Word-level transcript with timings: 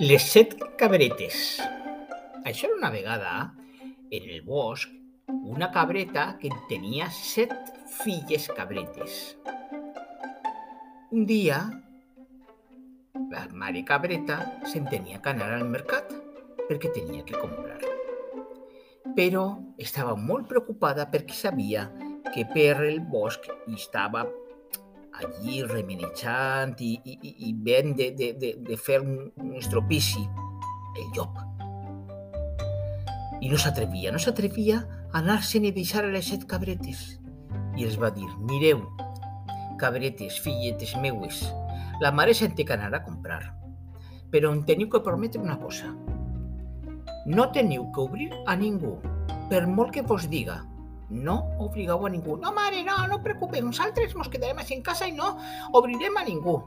Les 0.00 0.24
set 0.24 0.54
cabretes. 0.80 1.58
Això 2.48 2.70
era 2.70 2.76
una 2.78 2.88
vegada, 2.88 3.32
en 4.08 4.28
el 4.32 4.40
bosc, 4.46 4.88
una 5.28 5.68
cabreta 5.74 6.38
que 6.40 6.48
tenia 6.70 7.10
set 7.12 7.52
filles 7.98 8.46
cabretes. 8.56 9.18
Un 11.12 11.26
dia, 11.28 11.58
la 13.28 13.44
mare 13.52 13.84
cabreta 13.84 14.40
se'n 14.72 14.88
tenia 14.88 15.20
que 15.20 15.34
anar 15.34 15.50
al 15.58 15.68
mercat 15.68 16.08
perquè 16.64 16.94
tenia 16.96 17.20
que 17.28 17.36
comprar. 17.36 17.76
Però 19.20 19.44
estava 19.76 20.16
molt 20.16 20.48
preocupada 20.48 21.10
perquè 21.12 21.36
sabia 21.36 21.90
que 22.32 22.48
per 22.48 22.86
el 22.88 23.02
bosc 23.04 23.52
estava 23.68 24.24
allí 25.20 25.62
remenejant 25.64 26.76
i, 26.80 26.94
i, 27.04 27.18
i, 27.48 27.52
ben 27.54 27.94
de, 27.96 28.10
de, 28.16 28.32
de, 28.40 28.54
de 28.66 28.76
fer 28.76 29.00
un, 29.04 29.30
estropici, 29.58 30.22
el 30.96 31.08
llop. 31.16 31.38
I 33.40 33.48
no 33.48 33.60
s'atrevia, 33.60 34.12
no 34.12 34.20
s'atrevia 34.20 34.80
a 34.82 35.20
anar-se'n 35.22 35.68
i 35.68 35.74
deixar 35.76 36.04
les 36.08 36.28
set 36.32 36.44
cabretes. 36.48 37.20
I 37.78 37.86
els 37.86 37.96
va 38.00 38.10
dir, 38.12 38.28
mireu, 38.48 38.82
cabretes, 39.80 40.40
filletes 40.44 40.96
meues, 41.00 41.44
la 42.00 42.12
mare 42.12 42.34
se'n 42.36 42.54
té 42.56 42.64
que 42.64 42.76
anar 42.76 42.92
a 42.96 43.04
comprar. 43.04 43.42
Però 44.30 44.52
em 44.54 44.64
teniu 44.64 44.88
que 44.92 45.02
prometre 45.04 45.40
una 45.42 45.58
cosa. 45.60 45.90
No 47.26 47.50
teniu 47.52 47.88
que 47.94 48.04
obrir 48.04 48.30
a 48.46 48.56
ningú, 48.56 48.98
per 49.50 49.66
molt 49.66 49.92
que 49.96 50.04
vos 50.06 50.28
diga. 50.30 50.60
No 51.10 51.40
obligueu 51.58 52.06
a 52.06 52.10
ningú. 52.10 52.36
No, 52.38 52.52
mare, 52.54 52.84
no, 52.86 52.96
no 53.10 53.18
preocupeu, 53.22 53.64
nosaltres 53.66 54.14
ens 54.14 54.30
quedarem 54.30 54.62
així 54.62 54.76
en 54.78 54.84
casa 54.86 55.08
i 55.10 55.14
no 55.16 55.32
obrirem 55.74 56.16
a 56.16 56.24
ningú. 56.24 56.60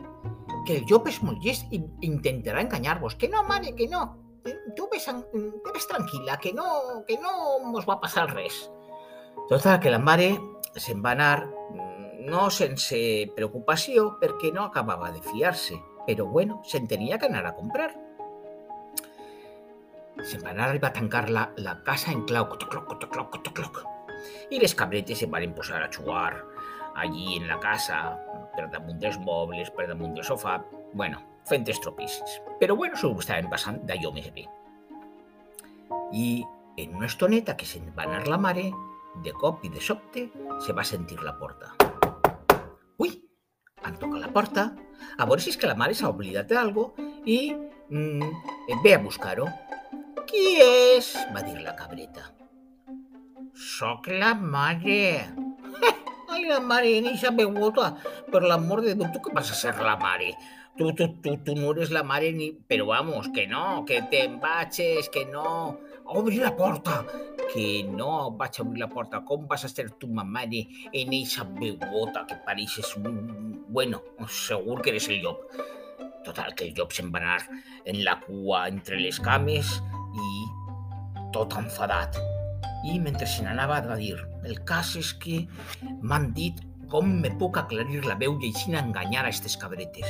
Que 0.68 0.80
el 0.80 0.86
llop 0.90 1.08
és 1.08 1.22
molt 1.24 1.44
llest. 1.44 1.72
Que 1.72 3.32
no, 3.32 3.44
mare, 3.48 3.74
que 3.76 3.88
no. 3.88 4.04
Tu 4.44 4.88
ves, 4.92 5.08
ves 5.08 5.88
tranquil·la, 5.88 6.38
que 6.44 6.52
no, 6.52 6.66
que 7.08 7.16
no 7.24 7.60
mos 7.72 7.88
va 7.88 8.02
passar 8.02 8.28
res. 8.34 8.66
Total, 9.48 9.80
que 9.80 9.92
la 9.92 10.00
mare 10.00 10.34
se'n 10.76 11.00
va 11.04 11.14
anar 11.16 11.48
no 12.24 12.48
sense 12.52 12.98
preocupació 13.36 14.14
perquè 14.22 14.52
no 14.56 14.64
acabava 14.64 15.12
de 15.12 15.22
fiar-se, 15.24 15.76
però 16.08 16.28
bueno, 16.32 16.62
se'n 16.68 16.88
tenia 16.88 17.20
que 17.20 17.28
anar 17.28 17.46
a 17.48 17.56
comprar. 17.56 17.92
Se'n 20.24 20.44
va 20.46 20.54
anar 20.54 20.72
i 20.76 20.84
tancar 20.84 21.28
la, 21.30 21.50
la 21.58 21.80
casa 21.84 22.12
en 22.14 22.24
clau, 22.30 22.48
cotocloc, 22.52 22.88
cotocloc, 22.94 23.32
cotocloc. 23.38 23.84
I 24.52 24.62
les 24.62 24.76
cabretes 24.76 25.20
se 25.20 25.30
van 25.32 25.54
posar 25.58 25.82
a 25.84 25.92
jugar 25.92 26.44
allí 26.96 27.38
en 27.38 27.48
la 27.48 27.60
casa, 27.60 28.18
per 28.56 28.70
damunt 28.70 29.00
dels 29.02 29.18
mobles, 29.20 29.72
per 29.74 29.88
damunt 29.90 30.14
del 30.14 30.26
sofà, 30.28 30.60
bueno, 30.94 31.22
fent 31.50 31.68
estropicis. 31.70 32.40
Però 32.60 32.76
bueno, 32.78 32.96
s'ho 32.96 33.14
estaven 33.20 33.50
passant 33.50 33.82
d'allò 33.88 34.14
més 34.14 34.30
bé. 34.36 34.46
I 36.14 36.44
en 36.78 36.96
una 36.96 37.10
estoneta 37.10 37.58
que 37.58 37.66
se'n 37.66 37.90
va 37.98 38.06
anar 38.06 38.28
la 38.30 38.38
mare, 38.38 38.70
de 39.22 39.34
cop 39.38 39.62
i 39.66 39.70
de 39.70 39.82
sobte 39.82 40.28
se 40.66 40.74
va 40.74 40.86
sentir 40.86 41.20
la 41.22 41.36
porta. 41.38 41.74
Ui, 43.02 43.12
han 43.84 44.00
tocat 44.02 44.22
la 44.22 44.32
porta, 44.34 44.70
a 45.18 45.28
veure 45.28 45.44
si 45.44 45.54
és 45.54 45.60
que 45.60 45.70
la 45.70 45.78
mare 45.78 45.98
s'ha 45.98 46.10
oblidat 46.10 46.50
d'algo 46.50 46.92
i 47.30 47.54
mm, 47.54 48.32
ve 48.86 48.96
a 48.96 49.02
buscar-ho. 49.04 49.50
Qui 50.30 50.46
és? 50.64 51.14
va 51.36 51.44
dir 51.46 51.60
la 51.62 51.76
cabreta. 51.78 52.33
Soc 53.54 54.08
la 54.08 54.34
mare. 54.34 55.30
Ai, 56.34 56.46
la 56.50 56.60
mare, 56.60 56.98
en 56.98 57.06
eixa 57.12 57.30
beguda. 57.30 57.92
Per 58.34 58.42
l'amor 58.42 58.82
de 58.82 58.96
Déu, 58.98 59.12
tu 59.14 59.22
què 59.22 59.34
vas 59.36 59.52
a 59.54 59.58
ser 59.58 59.76
la 59.86 59.94
mare? 60.02 60.32
Tu, 60.78 60.88
tu, 60.98 61.06
tu, 61.22 61.36
tu 61.46 61.54
no 61.54 61.70
eres 61.76 61.92
la 61.94 62.02
mare 62.02 62.32
ni... 62.34 62.50
Però 62.50 62.88
vamos, 62.90 63.30
que 63.36 63.46
no, 63.46 63.84
que 63.86 64.02
te'n 64.10 64.40
vagis, 64.42 65.12
que 65.14 65.28
no... 65.30 65.78
Obri 66.18 66.42
la 66.42 66.56
porta! 66.58 67.04
Que 67.54 67.86
no 67.86 68.34
vaig 68.40 68.58
a 68.58 68.66
obrir 68.66 68.82
la 68.82 68.90
porta. 68.90 69.22
Com 69.22 69.46
vas 69.46 69.68
a 69.68 69.70
ser 69.70 69.92
tu, 70.02 70.10
ma 70.10 70.26
mare, 70.26 70.66
en 70.90 71.14
eixa 71.14 71.46
beguda 71.46 72.26
que 72.26 72.42
pareixes 72.50 72.96
un... 72.98 73.62
Bueno, 73.70 74.02
segur 74.26 74.82
que 74.82 74.96
eres 74.96 75.12
el 75.14 75.22
llop. 75.22 75.46
Total, 76.26 76.56
que 76.58 76.72
el 76.72 76.74
llop 76.74 76.98
se'n 76.98 77.14
va 77.14 77.22
anar 77.22 77.42
en 77.86 78.02
la 78.02 78.18
cua 78.26 78.66
entre 78.74 78.98
les 78.98 79.22
cames 79.22 79.78
i 80.18 80.30
tot 81.36 81.54
enfadat. 81.62 82.18
I 82.84 83.00
mentre 83.00 83.28
se 83.30 83.46
n'anava 83.46 83.80
va 83.88 83.98
dir 84.00 84.18
el 84.44 84.60
cas 84.68 84.96
és 85.00 85.14
que 85.24 85.44
m'han 86.04 86.32
dit 86.36 86.60
com 86.92 87.08
me 87.24 87.32
puc 87.42 87.58
aclarir 87.58 88.04
la 88.06 88.18
veu 88.20 88.36
i 88.42 88.52
així 88.52 88.76
enganyar 88.78 89.24
a 89.24 89.30
aquestes 89.30 89.56
cabretes. 89.58 90.10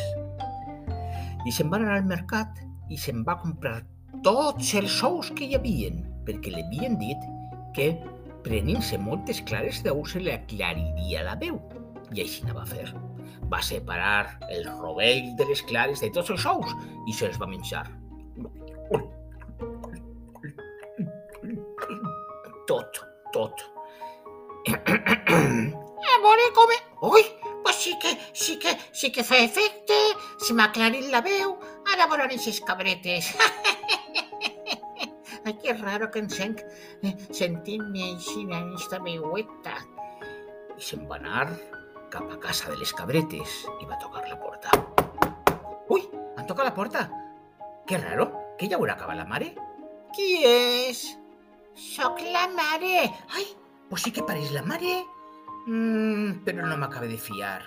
I 1.45 1.51
se'n 1.51 1.69
va 1.71 1.79
anar 1.79 1.99
al 1.99 2.09
mercat 2.09 2.59
i 2.89 2.97
se'n 2.99 3.21
va 3.27 3.37
comprar 3.39 3.77
tots 4.25 4.73
els 4.79 4.97
ous 5.03 5.31
que 5.37 5.47
hi 5.47 5.55
havien, 5.57 6.01
perquè 6.27 6.51
li 6.51 6.63
havien 6.65 6.97
dit 6.99 7.29
que 7.77 7.89
prenint-se 8.43 8.99
moltes 8.99 9.41
clares 9.47 9.81
d'ou 9.85 10.03
se 10.09 10.19
li 10.19 10.33
aclariria 10.33 11.23
la 11.27 11.35
veu. 11.39 11.59
I 12.13 12.23
així 12.25 12.43
anava 12.43 12.63
a 12.63 12.69
fer. 12.69 12.87
Va 13.51 13.61
separar 13.63 14.39
el 14.51 14.67
rovell 14.67 15.33
de 15.39 15.47
les 15.49 15.63
clares 15.69 16.03
de 16.03 16.11
tots 16.15 16.33
els 16.35 16.45
ous 16.49 16.75
i 17.07 17.15
se'ls 17.15 17.39
va 17.41 17.49
menjar. 17.49 17.85
A 25.33 26.17
veure 26.23 26.49
com... 26.55 26.71
Ui, 27.09 27.23
pues 27.63 27.75
sí 27.75 27.97
que, 27.99 28.17
sí 28.33 28.59
que, 28.59 28.77
sí 28.91 29.11
que 29.11 29.23
fa 29.23 29.37
efecte, 29.41 29.97
se 30.39 30.53
m'ha 30.53 30.69
aclarit 30.69 31.09
la 31.11 31.21
veu, 31.25 31.55
ara 31.93 32.07
volen 32.11 32.29
aquestes 32.29 32.61
cabretes. 32.67 33.33
Ai, 35.45 35.57
que 35.59 35.73
raro 35.73 36.09
que 36.11 36.21
em 36.23 36.29
sent 36.31 36.61
sentint-me 37.35 38.03
així 38.13 38.45
en 38.45 38.53
aquesta 38.59 39.01
veueta. 39.03 39.75
I 40.77 40.85
se'n 40.85 41.03
va 41.09 41.17
anar 41.19 41.49
cap 42.13 42.29
a 42.31 42.39
casa 42.39 42.71
de 42.71 42.77
les 42.79 42.93
cabretes 42.95 43.57
i 43.81 43.89
va 43.89 43.99
tocar 43.99 44.23
la 44.29 44.39
porta. 44.39 44.71
Ui, 45.91 46.05
han 46.37 46.47
tocat 46.47 46.69
la 46.69 46.77
porta. 46.77 47.09
Que 47.89 47.99
raro, 47.99 48.29
que 48.59 48.69
ja 48.71 48.79
haurà 48.79 48.95
acabat 48.95 49.19
la 49.19 49.27
mare. 49.27 49.51
Qui 50.15 50.45
és? 50.47 51.03
Soc 51.73 52.21
la 52.21 52.47
mare. 52.53 53.09
Ai, 53.35 53.47
pues 53.89 54.05
sí 54.05 54.13
que 54.15 54.23
pareix 54.23 54.53
la 54.55 54.63
mare. 54.63 55.01
Mm, 55.67 56.43
però 56.43 56.67
no 56.67 56.77
m'acaba 56.77 57.07
de 57.07 57.17
fiar. 57.17 57.61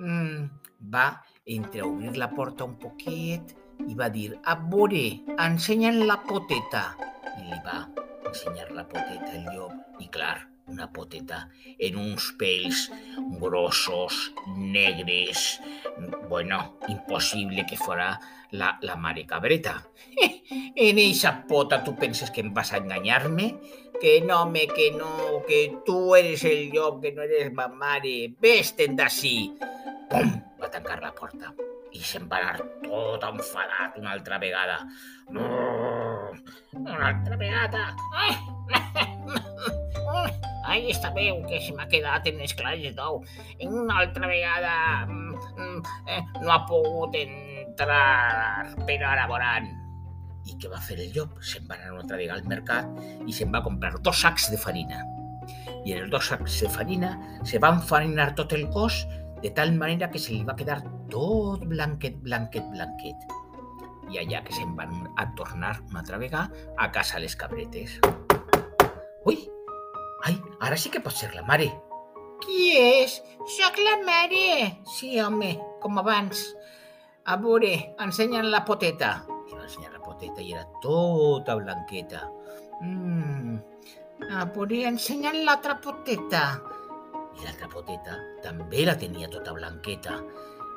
Mm, 0.00 0.48
va 0.92 1.06
entreobrir 1.44 2.16
la 2.18 2.30
porta 2.34 2.64
un 2.64 2.76
poquet 2.80 3.54
i 3.86 3.94
va 3.94 4.08
dir, 4.12 4.32
a 4.44 4.56
veure, 4.60 5.04
ensenya'n 5.38 6.02
la 6.10 6.18
poteta. 6.26 6.84
I 7.38 7.46
li 7.48 7.60
va 7.64 7.84
ensenyar 8.26 8.70
la 8.74 8.84
poteta 8.84 9.30
al 9.36 9.46
llop. 9.54 9.76
I 10.00 10.08
clar, 10.12 10.49
una 10.70 10.88
poteta 10.92 11.42
en 11.78 11.98
uns 12.00 12.30
pèls 12.40 12.86
grossos, 13.40 14.32
negres. 14.56 15.60
Bueno, 16.28 16.78
impossible 16.88 17.66
que 17.66 17.76
fora 17.76 18.12
la, 18.52 18.78
la 18.82 18.96
mare 18.96 19.26
cabreta. 19.26 19.80
En 20.80 20.98
eixa 20.98 21.30
pota 21.46 21.82
tu 21.84 21.92
penses 21.94 22.30
que 22.34 22.42
em 22.42 22.50
vas 22.54 22.72
a 22.72 22.80
enganyar-me? 22.80 23.52
Que 24.00 24.18
no, 24.24 24.40
me, 24.50 24.66
que 24.66 24.90
no, 24.96 25.42
que 25.46 25.60
tu 25.86 26.16
eres 26.16 26.44
el 26.48 26.70
llop, 26.72 27.02
que 27.02 27.12
no 27.12 27.22
eres 27.22 27.52
ma 27.54 27.68
mare. 27.68 28.32
Ves-te'n 28.40 28.96
d'ací. 28.98 29.36
Pum! 30.10 30.38
Va 30.58 30.72
tancar 30.72 31.02
la 31.04 31.12
porta 31.14 31.54
i 31.92 32.00
se'n 32.06 32.28
va 32.30 32.38
anar 32.40 32.56
tot 32.84 33.24
enfadat 33.26 33.98
una 33.98 34.12
altra 34.14 34.38
vegada. 34.42 34.78
Una 35.30 37.08
altra 37.10 37.36
vegada. 37.40 37.82
Ai, 38.24 38.34
Ai 40.70 40.86
està 40.92 41.10
veu 41.14 41.40
que 41.48 41.58
se 41.62 41.74
m'ha 41.74 41.88
quedat 41.90 42.26
en 42.30 42.38
les 42.42 42.54
clares 42.54 42.94
d'ou. 42.96 43.20
Una 43.66 44.00
altra 44.04 44.30
vegada 44.30 44.74
eh, 46.06 46.22
no 46.40 46.52
ha 46.54 46.60
pogut 46.68 47.16
entrar, 47.18 48.68
però 48.86 49.10
ara 49.10 49.26
veuran. 49.30 49.70
I 50.48 50.56
què 50.60 50.70
va 50.72 50.80
fer 50.82 50.96
el 50.98 51.10
llop? 51.14 51.40
Se'n 51.44 51.66
va 51.68 51.76
anar 51.76 51.94
una 51.94 52.04
altra 52.04 52.20
vegada 52.20 52.40
al 52.40 52.48
mercat 52.50 52.86
i 53.26 53.34
se'n 53.34 53.50
va 53.54 53.64
comprar 53.66 53.98
dos 53.98 54.22
sacs 54.22 54.50
de 54.52 54.58
farina. 54.60 55.02
I 55.84 55.96
en 55.96 56.04
els 56.04 56.12
dos 56.12 56.30
sacs 56.30 56.60
de 56.62 56.70
farina 56.70 57.16
se 57.48 57.58
va 57.58 57.74
enfarinar 57.74 58.32
tot 58.38 58.54
el 58.56 58.68
cos 58.70 59.02
de 59.42 59.50
tal 59.56 59.72
manera 59.74 60.10
que 60.12 60.20
se 60.20 60.34
li 60.34 60.44
va 60.44 60.56
quedar 60.56 60.82
tot 61.10 61.64
blanquet, 61.66 62.16
blanquet, 62.24 62.64
blanquet. 62.72 63.28
I 64.10 64.18
allà 64.22 64.40
que 64.46 64.54
se'n 64.54 64.72
van 64.78 64.94
a 65.20 65.26
tornar 65.38 65.76
una 65.90 66.00
altra 66.02 66.18
vegada 66.18 66.50
a 66.78 66.90
casa 66.94 67.20
les 67.22 67.36
cabretes. 67.38 67.98
Ui! 69.26 69.36
Ai, 70.26 70.36
ara 70.66 70.76
sí 70.76 70.90
que 70.90 71.02
pot 71.04 71.14
ser 71.14 71.30
la 71.34 71.44
mare. 71.46 71.68
Qui 72.40 72.72
és? 72.78 73.20
Soc 73.58 73.78
la 73.84 73.98
mare. 74.06 74.82
Sí, 74.96 75.14
home, 75.20 75.52
com 75.82 76.00
abans. 76.00 76.42
A 77.30 77.36
veure, 77.40 77.72
ensenya'n 78.02 78.50
la 78.50 78.64
poteta. 78.66 79.12
I 79.50 79.54
va 79.54 79.66
ensenyar 79.66 79.94
la 79.94 80.02
poteta 80.04 80.42
i 80.42 80.54
era 80.56 80.66
tota 80.82 81.56
blanqueta. 81.60 82.26
Mm. 82.82 83.58
A 84.30 84.44
veure, 84.54 84.84
ensenya'n 84.90 85.42
l'altra 85.46 85.78
poteta 85.80 86.44
i 87.38 87.44
l'altra 87.44 87.68
poteta 87.72 88.16
també 88.44 88.84
la 88.84 88.96
tenia 88.98 89.28
tota 89.32 89.54
blanqueta 89.56 90.18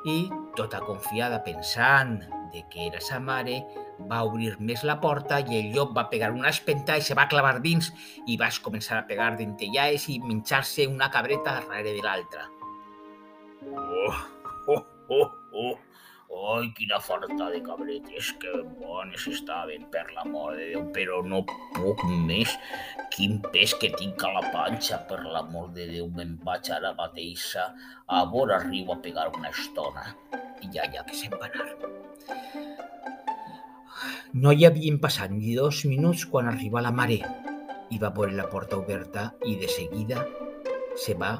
i 0.04 0.28
tota 0.56 0.80
confiada 0.84 1.42
pensant 1.44 2.18
de 2.52 2.62
que 2.70 2.86
era 2.86 3.00
sa 3.02 3.18
mare, 3.18 3.62
va 4.10 4.22
obrir 4.26 4.54
més 4.60 4.84
la 4.86 4.98
porta 5.02 5.40
i 5.40 5.58
el 5.58 5.72
llop 5.74 5.94
va 5.96 6.08
pegar 6.10 6.30
una 6.34 6.52
espenta 6.54 6.96
i 6.98 7.02
se 7.02 7.16
va 7.18 7.28
clavar 7.30 7.56
dins 7.64 7.90
i 8.30 8.36
vas 8.40 8.60
començar 8.62 9.00
a 9.00 9.06
pegar 9.08 9.32
dentellaes 9.38 10.06
i 10.12 10.20
menjar-se 10.22 10.86
una 10.90 11.10
cabreta 11.10 11.58
darrere 11.58 11.96
de 11.96 12.04
l'altra. 12.04 12.46
Oh, 13.64 14.14
oh, 14.68 14.84
oh, 15.08 15.28
oh. 15.64 15.74
Ai, 16.34 16.66
quina 16.74 16.98
farta 16.98 17.46
de 17.52 17.60
cabretes, 17.62 18.32
que 18.42 18.50
bones 18.80 19.26
estaven, 19.30 19.84
per 19.92 20.04
l'amor 20.16 20.56
de 20.58 20.66
Déu, 20.72 20.82
però 20.96 21.20
no 21.22 21.44
puc 21.76 22.02
més. 22.26 22.56
Quin 23.14 23.38
pes 23.54 23.74
que 23.78 23.92
tinc 23.94 24.24
a 24.26 24.32
la 24.34 24.42
panxa, 24.50 24.98
per 25.08 25.20
l'amor 25.22 25.70
de 25.76 25.86
Déu, 25.92 26.08
me'n 26.16 26.34
vaig 26.46 26.72
ara 26.74 26.92
mateixa 26.98 27.68
a 28.18 28.24
vora 28.34 28.58
riu 28.64 28.90
a 28.92 28.98
pegar 29.04 29.28
una 29.36 29.52
estona. 29.54 30.08
I 30.60 30.72
ja, 30.74 30.88
ja 30.90 31.06
que 31.06 31.14
se'n 31.20 31.38
va 31.38 31.48
anar. 31.52 31.68
No 34.34 34.50
hi 34.50 34.66
havien 34.66 34.98
passat 34.98 35.30
ni 35.30 35.54
dos 35.54 35.84
minuts 35.86 36.26
quan 36.26 36.50
arriba 36.50 36.82
la 36.82 36.90
mare 36.90 37.20
i 37.94 38.00
va 38.02 38.10
veure 38.16 38.34
la 38.34 38.48
porta 38.50 38.80
oberta 38.80 39.28
i 39.46 39.54
de 39.60 39.70
seguida 39.70 40.24
se 40.98 41.14
va 41.14 41.36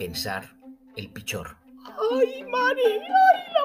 pensar 0.00 0.42
el 0.96 1.06
pitjor. 1.14 1.54
Ai, 2.10 2.42
mare, 2.50 2.88
ai, 3.22 3.59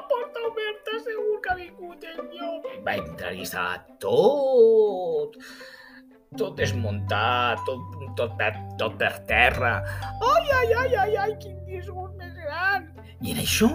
oberta, 0.86 1.04
segur 1.04 1.40
que 1.42 1.50
ha 1.50 1.56
vingut 1.56 2.04
el 2.04 2.20
llop. 2.34 2.68
Va 2.84 2.94
entrar 2.96 3.32
i 3.34 3.42
estava 3.42 3.78
tot, 4.00 5.36
tot 6.36 6.56
desmuntat, 6.56 7.60
tot, 7.66 7.80
tot, 8.16 8.36
per, 8.38 8.52
tot 8.78 8.96
per 8.98 9.12
terra. 9.26 9.82
Ai, 10.32 10.46
ai, 10.60 10.72
ai, 10.72 10.94
ai, 10.94 11.16
ai, 11.16 11.36
quin 11.42 11.58
disgust 11.66 12.14
més 12.20 12.34
gran. 12.44 12.88
I 13.22 13.34
en 13.34 13.42
això, 13.42 13.70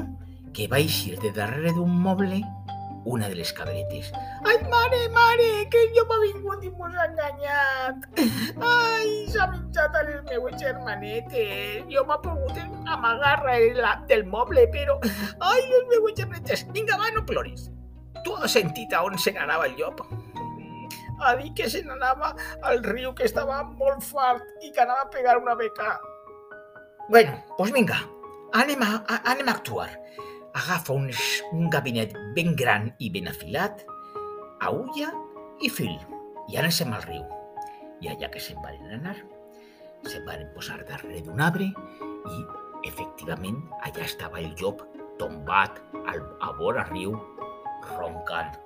que 0.54 0.68
va 0.68 0.80
eixir 0.80 1.18
de 1.19 1.31
darrere 1.36 1.74
d'un 1.75 1.92
moble 1.92 2.42
una 3.04 3.28
de 3.28 3.36
les 3.36 3.52
cabretes. 3.54 4.12
Ai, 4.46 4.58
mare, 4.69 5.08
mare, 5.10 5.66
que 5.74 5.88
jo 5.96 6.06
m'ha 6.06 6.19
vingut 6.22 6.63
i 6.63 6.69
mos 6.78 6.94
ha 6.94 7.08
enganyat. 7.10 7.96
Ai, 8.19 8.28
s'ha 9.42 9.50
menjat 9.50 9.96
a 9.96 10.04
les 10.06 10.22
meues 10.30 10.58
germanetes. 10.60 11.86
Jo 11.90 12.04
m'ha 12.06 12.18
pogut 12.22 12.58
amagar 12.86 13.42
la, 13.76 13.96
del 14.08 14.26
moble, 14.26 14.68
però... 14.70 15.00
Ai, 15.40 15.62
les 15.72 15.88
meues 15.90 16.14
germanetes. 16.18 16.66
Vinga, 16.76 16.98
va, 16.98 17.10
no 17.16 17.26
ploris. 17.26 17.70
Tu 18.24 18.36
has 18.38 18.54
sentit 18.54 18.94
a 18.94 19.02
on 19.04 19.18
se 19.18 19.34
n'anava 19.34 19.66
el 19.66 19.78
llop? 19.80 20.04
A 21.22 21.36
dir 21.38 21.54
que 21.58 21.70
se 21.70 21.82
n'anava 21.86 22.36
al 22.66 22.84
riu, 22.84 23.14
que 23.18 23.26
estava 23.26 23.64
molt 23.64 24.04
fart 24.06 24.46
i 24.62 24.72
que 24.72 24.82
anava 24.82 25.08
a 25.08 25.10
pegar 25.10 25.38
una 25.42 25.56
beca. 25.56 25.98
Bueno, 27.10 27.34
doncs 27.34 27.58
pues 27.58 27.74
vinga, 27.74 27.98
anem 28.54 28.82
a, 28.86 28.94
a, 29.08 29.22
anem 29.34 29.50
a 29.50 29.58
actuar 29.58 29.90
agafa 30.54 30.94
un, 30.94 31.08
un 31.56 31.70
gabinet 31.72 32.12
ben 32.36 32.56
gran 32.60 32.90
i 33.00 33.10
ben 33.10 33.30
afilat, 33.32 33.86
aulla 34.62 35.14
i 35.64 35.70
fil, 35.72 35.96
i 36.52 36.60
anem 36.60 36.98
al 36.98 37.08
riu. 37.08 37.41
I 38.01 38.09
allà 38.09 38.31
que 38.33 38.42
se'n 38.42 38.59
van 38.63 38.81
anar, 38.98 39.15
se'n 40.07 40.25
van 40.25 40.48
posar 40.56 40.80
darrere 40.89 41.21
d'un 41.25 41.42
arbre 41.42 41.69
i, 41.69 42.39
efectivament, 42.89 43.62
allà 43.86 44.07
estava 44.07 44.42
el 44.42 44.56
llop 44.62 44.81
tombat 45.21 45.77
al, 46.06 46.25
a 46.42 46.51
vora 46.57 46.88
riu, 46.89 47.13
roncant. 47.94 48.57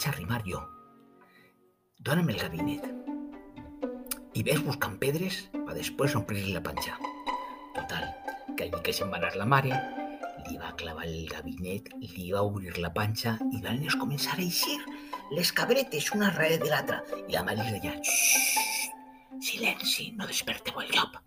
vaig 0.00 0.14
arrimar 0.14 0.42
jo. 0.46 0.60
Dóna'm 2.00 2.28
el 2.30 2.38
gabinet. 2.40 2.99
I 4.30 4.44
ves 4.46 4.60
buscant 4.62 4.94
pedres 5.02 5.40
per 5.52 5.74
després 5.74 6.14
omplir 6.14 6.44
la 6.54 6.60
panxa. 6.62 6.94
Total, 7.74 8.04
que 8.54 8.68
allí 8.68 8.80
que 8.86 8.92
se'n 8.94 9.10
va 9.10 9.18
anar 9.18 9.32
la 9.34 9.46
mare, 9.52 9.74
li 10.46 10.54
va 10.60 10.70
clavar 10.78 11.08
el 11.08 11.26
gabinet, 11.26 11.90
li 12.12 12.30
va 12.30 12.44
obrir 12.46 12.76
la 12.78 12.92
panxa 12.94 13.34
i 13.50 13.58
van 13.64 13.82
començar 13.98 14.36
a 14.36 14.44
eixir 14.44 14.78
les 15.34 15.50
cabretes 15.50 16.12
una 16.14 16.30
darrere 16.30 16.60
de 16.62 16.70
l'altra. 16.70 17.00
I 17.26 17.34
la 17.34 17.42
mare 17.42 17.66
li 17.66 17.82
deia, 17.82 17.96
silenci, 19.42 20.12
no 20.14 20.30
desperteu 20.30 20.78
el 20.84 20.94
llop. 20.94 21.18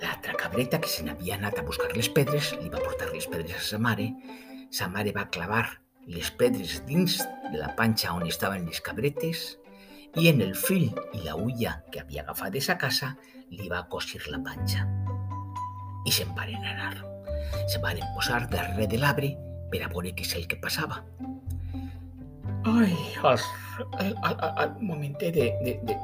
L'altra 0.00 0.34
cabreta, 0.40 0.80
que 0.80 0.88
se 0.88 1.04
n'havia 1.04 1.36
anat 1.36 1.60
a 1.60 1.68
buscar 1.68 1.92
les 1.92 2.08
pedres, 2.08 2.54
li 2.62 2.72
va 2.72 2.80
portar 2.80 3.12
les 3.12 3.28
pedres 3.28 3.60
a 3.60 3.66
sa 3.74 3.78
mare. 3.78 4.14
Sa 4.72 4.88
mare 4.88 5.12
va 5.12 5.28
clavar 5.28 5.66
les 6.08 6.32
pedres 6.32 6.80
dins 6.88 7.20
de 7.52 7.58
la 7.58 7.74
panxa 7.76 8.16
on 8.16 8.24
estaven 8.26 8.64
les 8.66 8.80
cabretes 8.80 9.50
i 10.20 10.28
en 10.28 10.42
el 10.44 10.54
fil 10.54 10.90
i 11.16 11.22
la 11.24 11.34
ulla 11.36 11.78
que 11.92 12.02
havia 12.02 12.22
agafat 12.22 12.52
de 12.52 12.60
sa 12.60 12.76
casa 12.78 13.14
li 13.50 13.68
va 13.72 13.86
cosir 13.88 14.20
la 14.28 14.40
panxa. 14.44 14.84
I 16.04 16.12
se'n 16.12 16.32
anar. 16.36 16.94
Se 17.68 17.78
van 17.78 18.00
posar 18.14 18.48
darrere 18.50 18.86
de 18.86 18.98
l'arbre 18.98 19.36
per 19.70 19.82
a 19.84 19.88
veure 19.88 20.12
què 20.12 20.24
és 20.26 20.34
el 20.36 20.46
que 20.46 20.56
passava. 20.56 21.02
Ai, 22.64 22.94
al, 23.22 23.38
al, 23.98 24.12
al, 24.22 24.36
al 24.56 24.70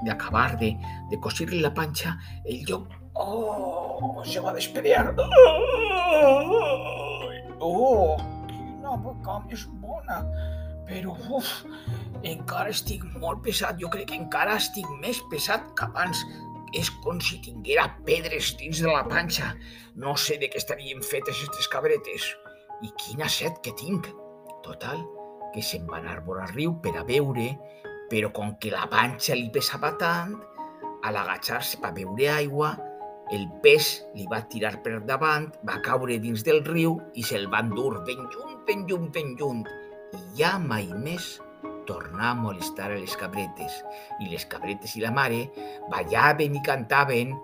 d'acabar 0.05 0.57
de, 0.59 0.71
de, 0.71 0.75
de, 0.75 1.11
de 1.11 1.21
cosir-li 1.21 1.61
la 1.61 1.71
panxa, 1.75 2.17
el 2.45 2.65
llop 2.65 2.89
oh, 3.15 4.23
se 4.25 4.41
va 4.41 4.53
desperear. 4.53 5.15
Oh, 5.19 5.27
oh, 7.61 8.17
una 8.79 8.97
boca 8.97 9.39
més 9.47 9.67
bona, 9.83 10.23
però 10.89 11.15
uf, 11.39 11.49
encara 12.27 12.73
estic 12.73 13.05
molt 13.21 13.43
pesat. 13.45 13.79
Jo 13.81 13.91
crec 13.93 14.11
que 14.11 14.19
encara 14.19 14.57
estic 14.59 14.89
més 15.03 15.21
pesat 15.33 15.73
que 15.79 15.89
abans. 15.89 16.25
És 16.77 16.91
com 17.05 17.21
si 17.25 17.39
tinguera 17.45 17.87
pedres 18.05 18.53
dins 18.61 18.83
de 18.85 18.91
la 18.91 19.05
panxa. 19.09 19.55
No 19.97 20.17
sé 20.21 20.37
de 20.41 20.51
què 20.53 20.61
estarien 20.61 21.01
fetes 21.05 21.39
aquestes 21.39 21.71
cabretes. 21.73 22.27
I 22.85 22.93
quina 23.01 23.29
set 23.33 23.63
que 23.65 23.73
tinc. 23.79 24.11
Total, 24.65 25.01
que 25.55 25.65
se'n 25.65 25.87
va 25.89 26.01
anar 26.03 26.21
vora 26.27 26.49
riu 26.51 26.75
per 26.85 26.93
a 26.99 27.07
veure, 27.09 27.49
però 28.11 28.33
com 28.35 28.57
que 28.61 28.73
la 28.75 28.85
panxa 28.91 29.37
li 29.37 29.49
pesava 29.55 29.95
tant, 30.01 30.37
a 31.05 31.15
l'agachar-se 31.15 31.81
per 31.81 31.95
beure 31.97 32.29
aigua, 32.35 32.75
el 33.33 33.45
pes 33.65 33.91
li 34.17 34.25
va 34.29 34.43
tirar 34.53 34.79
per 34.85 34.99
davant, 35.09 35.51
va 35.69 35.81
caure 35.85 36.17
dins 36.21 36.45
del 36.45 36.63
riu 36.65 36.97
i 37.15 37.25
se'l 37.25 37.49
va 37.53 37.61
endur 37.65 38.01
ben 38.09 38.25
lluny 38.25 38.59
ben 38.69 38.85
lluny, 38.87 39.09
ben 39.13 39.35
lluny, 39.41 39.63
ja 40.39 40.57
mai 40.63 40.89
més 41.05 41.37
tornar 41.89 42.33
a 42.33 42.37
molestar 42.37 42.91
a 42.93 42.99
les 42.99 43.17
cabretes. 43.17 43.81
I 44.21 44.29
les 44.33 44.45
cabretes 44.51 44.95
i 44.97 45.05
la 45.05 45.13
mare 45.15 45.47
ballaven 45.91 46.57
i 46.59 46.63
cantaven 46.65 47.35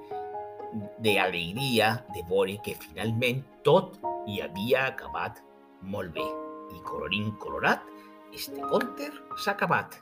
d'alegria 1.04 1.94
de 2.14 2.24
veure 2.28 2.58
que 2.64 2.76
finalment 2.82 3.42
tot 3.66 3.98
hi 4.28 4.40
havia 4.44 4.88
acabat 4.90 5.40
molt 5.82 6.14
bé. 6.16 6.26
I 6.74 6.80
colorín 6.88 7.30
colorat, 7.40 7.84
este 8.34 8.60
conte 8.72 9.10
s'ha 9.38 9.54
acabat. 9.54 10.00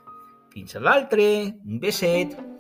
Fins 0.52 0.76
a 0.76 0.82
l'altre, 0.84 1.26
un 1.64 1.80
beset. 1.80 2.51